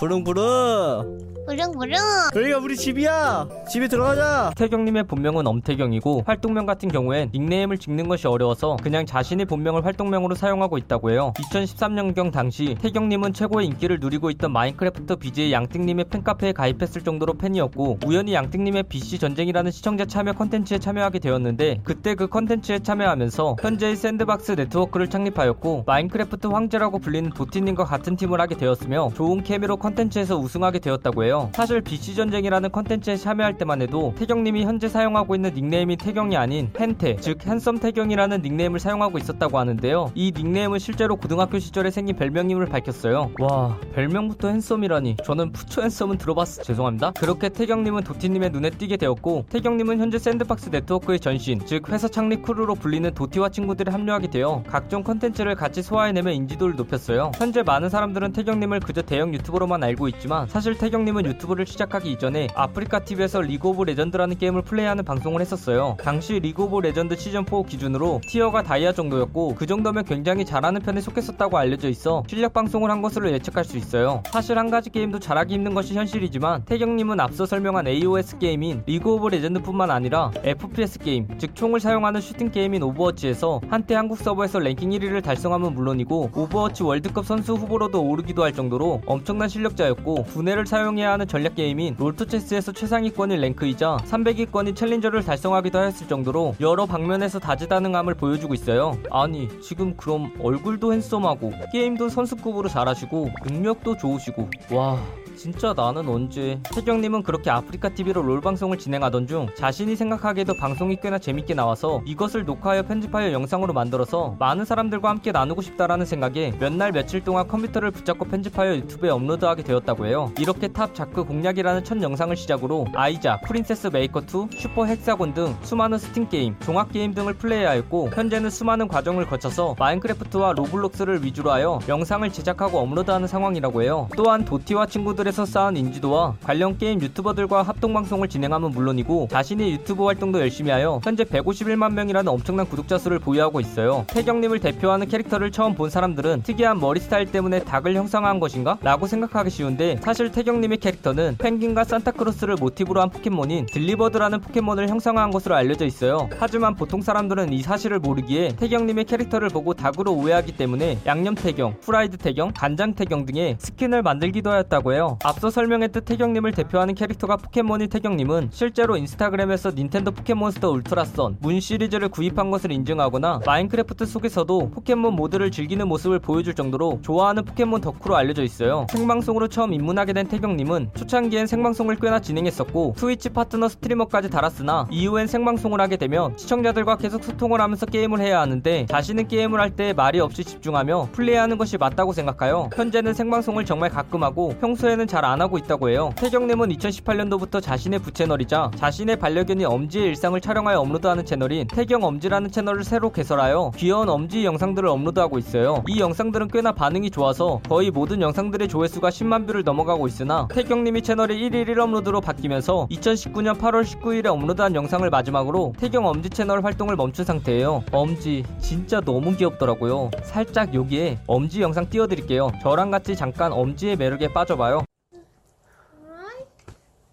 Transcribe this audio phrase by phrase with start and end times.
[0.00, 1.18] 부릉부릉.
[1.46, 1.94] 부릉부릉.
[2.34, 3.48] 여기가 우리 집이야.
[3.68, 4.52] 집에 들어가자.
[4.56, 10.78] 태경님의 본명은 엄태경이고 활동명 같은 경우엔 닉네임을 찍는 것이 어려워서 그냥 자신의 본명을 활동명으로 사용하고
[10.78, 11.34] 있다고 해요.
[11.36, 18.32] 2013년경 당시 태경님은 최고의 인기를 누리고 있던 마인크래프트 BJ 양띵님의 팬카페에 가입했을 정도로 팬이었고 우연히
[18.32, 25.10] 양띵님의 BC 전쟁이라는 시청자 참여 컨텐츠에 참여하게 되었는데 그때 그 컨텐츠에 참여하면서 현재의 샌드박스 네트워크를
[25.10, 31.50] 창립하였고 마인크래프트 황제라고 불리는 도티님과 같은 팀을 하게 되었으며 좋은 케미로 컨텐츠에서 우승하게 되었다고 해요.
[31.54, 37.16] 사실 BC 전쟁이라는 컨텐츠에 참여할 때만 해도 태경님이 현재 사용하고 있는 닉네임이 태경이 아닌 헨태,
[37.16, 40.12] 즉 핸섬 태경이라는 닉네임을 사용하고 있었다고 하는데요.
[40.14, 43.30] 이 닉네임은 실제로 고등학교 시절에 생긴 별명임을 밝혔어요.
[43.40, 45.16] 와, 별명부터 핸섬이라니.
[45.24, 46.62] 저는 푸초 핸섬은 들어봤어.
[46.62, 47.12] 죄송합니다.
[47.12, 52.74] 그렇게 태경님은 도티님의 눈에 띄게 되었고, 태경님은 현재 샌드박스 네트워크의 전신, 즉 회사 창립 크루로
[52.74, 57.32] 불리는 도티와 친구들에 합류하게 되어 각종 컨텐츠를 같이 소화해내며 인지도를 높였어요.
[57.36, 63.00] 현재 많은 사람들은 태경님을 그저 대형 유튜버로만 알고 있지만 사실 태경님은 유튜브를 시작하기 이전에 아프리카
[63.00, 65.96] TV에서 리그 오브 레전드라는 게임을 플레이하는 방송을 했었어요.
[66.00, 71.00] 당시 리그 오브 레전드 시즌 4 기준으로 티어가 다이아 정도였고 그 정도면 굉장히 잘하는 편에
[71.00, 74.22] 속했었다고 알려져 있어 실력 방송을 한 것으로 예측할 수 있어요.
[74.26, 79.28] 사실 한 가지 게임도 잘하기 힘든 것이 현실이지만 태경님은 앞서 설명한 AOS 게임인 리그 오브
[79.28, 85.22] 레전드뿐만 아니라 FPS 게임, 즉 총을 사용하는 슈팅 게임인 오버워치에서 한때 한국 서버에서 랭킹 1위를
[85.22, 91.54] 달성함은 물론이고 오버워치 월드컵 선수 후보로도 오르기도 할 정도로 엄청난 실력자였고 두뇌를 사용해야 하는 전략
[91.54, 98.96] 게임인 롤토체스에서 최상위권인 랭크이자 300위권인 챌린저를 달성하기도 하였을 정도로 여러 방면에서 다재다능함을 보여주고 있어요.
[99.10, 104.98] 아니 지금 그럼 얼굴도 핸섬하고 게임도 선수급으로 잘하시고 능력도 좋으시고 와
[105.40, 111.18] 진짜 나는 언제 태경님은 그렇게 아프리카 TV로 롤 방송을 진행하던 중 자신이 생각하기에도 방송이 꽤나
[111.18, 116.92] 재밌게 나와서 이것을 녹화하여 편집하여 영상으로 만들어서 많은 사람들과 함께 나누고 싶다라는 생각에 몇 날
[116.92, 120.30] 며칠 동안 컴퓨터를 붙잡고 편집하여 유튜브에 업로드하게 되었다고 해요.
[120.38, 125.96] 이렇게 탑 자크 공략이라는 첫 영상을 시작으로 아이작, 프린세스 메이커 2, 슈퍼 헥사곤 등 수많은
[125.96, 132.30] 스팀 게임, 종합 게임 등을 플레이하였고 현재는 수많은 과정을 거쳐서 마인크래프트와 로블록스를 위주로 하여 영상을
[132.30, 134.06] 제작하고 업로드하는 상황이라고 해요.
[134.16, 140.40] 또한 도티와 친구들에서 쌓은 인지도와 관련 게임 유튜버들과 합동 방송을 진행함은 물론이고 자신의 유튜브 활동도
[140.40, 144.04] 열심히 하여 현재 151만 명이라는 엄청난 구독자 수를 보유하고 있어요.
[144.08, 148.78] 태경님을 대표하는 캐릭터를 처음 본 사람들은 특이한 머리 스타일 때문에 닭을 형상화한 것인가?
[148.82, 155.54] 라고 생각하기 쉬운데 사실 태경님의 캐릭터는 펭귄과 산타클로스를 모티브로 한 포켓몬인 딜리버드라는 포켓몬을 형상화한 것으로
[155.54, 156.28] 알려져 있어요.
[156.40, 162.16] 하지만 보통 사람들은 이 사실을 모르기에 태경님의 캐릭터를 보고 닭으로 오해하기 때문에 양념 태경, 프라이드
[162.16, 165.18] 태경, 간장 태경 등의 스킨을 만들기도 하였다고 해요.
[165.22, 172.50] 앞서 설명했듯 태경님을 대표하는 캐릭터가 포켓몬인 태경님은 실제로 인스타그램에서 닌텐도 포켓몬스터 울트라선, 문 시리즈를 구입한
[172.50, 178.86] 것을 인증하거나 마인크래프트 속에서도 포켓몬 모드를 즐기는 모습을 보여줄 정도로 좋아하는 포켓몬 덕후로 알려져 있어요.
[178.90, 185.82] 생방송으로 처음 입문하게 된 태경님은 초창기엔 생방송을 꽤나 진행했었고 트위치 파트너 스트리머까지 달았으나 이후엔 생방송을
[185.82, 190.42] 하게 되면 시청자들과 계속 소통을 하면서 게임을 해야 하는데 자신은 게임을 할 때 말이 없이
[190.42, 195.90] 집중하며 플레이하는 것이 맞다고 생각하여 현재는 생방송을 정말 가끔 하고 평소에는 잘 안 하고 있다고
[195.90, 196.12] 해요.
[196.16, 203.10] 태경님은 2018년도부터 자신의 부채널이자 자신의 반려견인 엄지의 일상을 촬영하여 업로드하는 채널인 태경 엄지라는 채널을 새로
[203.10, 205.82] 개설하여 귀여운 엄지 영상들을 업로드하고 있어요.
[205.88, 211.38] 이 영상들은 꽤나 반응이 좋아서 거의 모든 영상들의 조회수가 10만 뷰를 넘어가고 있으나 태경님이 채널이
[211.50, 217.24] 1일 1 업로드로 바뀌면서 2019년 8월 19일에 업로드한 영상을 마지막으로 태경 엄지 채널 활동을 멈춘
[217.24, 217.84] 상태예요.
[217.92, 220.12] 엄지 진짜 너무 귀엽더라고요.
[220.22, 222.52] 살짝 여기에 엄지 영상 띄워드릴게요.
[222.62, 224.84] 저랑 같이 잠깐 엄지의 매력에 빠져봐요.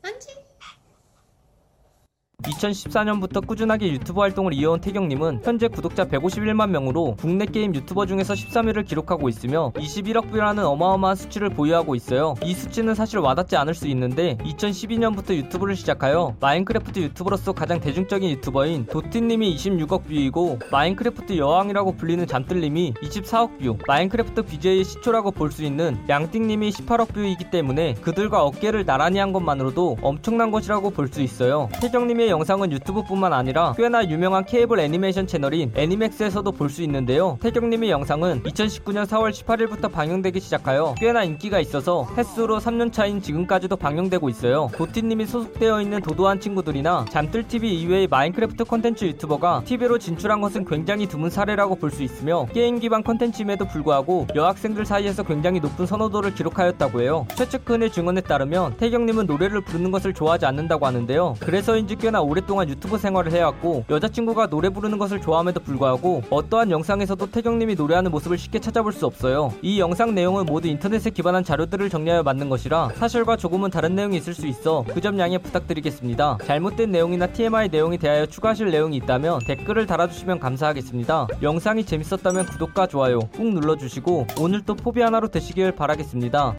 [0.04, 0.28] 안지
[2.48, 8.86] 2014년부터 꾸준하게 유튜브 활동을 이어온 태경님은 현재 구독자 151만 명으로 국내 게임 유튜버 중에서 13위를
[8.86, 12.36] 기록하고 있으며 21억 뷰라는 어마어마한 수치를 보유하고 있어요.
[12.44, 18.86] 이 수치는 사실 와닿지 않을 수 있는데 2012년부터 유튜브를 시작하여 마인크래프트 유튜버로서 가장 대중적인 유튜버인
[18.88, 25.98] 도티님이 26억 뷰이고 마인크래프트 여왕이라고 불리는 잠뜰님이 24억 뷰, 마인크래프트 BJ의 시초라고 볼 수 있는
[26.10, 31.70] 양띵님이 18억 뷰이기 때문에 그들과 어깨를 나란히 한 것만으로도 엄청난 것이라고 볼 수 있어요.
[31.82, 37.38] 태경님의 영상은 유튜브뿐만 아니라 꽤나 유명한 케이블 애니메이션 채널인 애니맥스에서도 볼 수 있는데요.
[37.42, 44.28] 태경님의 영상은 2019년 4월 18일부터 방영되기 시작하여 꽤나 인기가 있어서 햇수로 3년 차인 지금까지도 방영되고
[44.30, 44.70] 있어요.
[44.76, 51.30] 도티님이 소속되어 있는 도도한 친구들이나 잠뜰TV 이외의 마인크래프트 컨텐츠 유튜버가 TV로 진출한 것은 굉장히 드문
[51.30, 57.26] 사례라고 볼 수 있으며 게임 기반 컨텐츠임에도 불구하고 여학생들 사이에서 굉장히 높은 선호도를 기록하였다고 해요.
[57.36, 61.36] 최측근의 증언에 따르면 태경님은 노래를 부르는 것을 좋아하지 않는다고 하는데요.
[61.40, 67.76] 그래서인지 꽤나 오랫동안 유튜브 생활을 해왔고 여자친구가 노래 부르는 것을 좋아함에도 불구하고 어떠한 영상에서도 태경님이
[67.76, 69.54] 노래하는 모습을 쉽게 찾아볼 수 없어요.
[69.62, 74.34] 이 영상 내용은 모두 인터넷에 기반한 자료들을 정리하여 만든 것이라 사실과 조금은 다른 내용이 있을
[74.34, 76.40] 수 있어 그 점 양해 부탁드리겠습니다.
[76.44, 81.28] 잘못된 내용이나 TMI 내용에 대하여 추가하실 내용이 있다면 댓글을 달아주시면 감사하겠습니다.
[81.42, 86.58] 영상이 재밌었다면 구독과 좋아요 꾹 눌러주시고 오늘도 포비 하나로 되시길 바라겠습니다.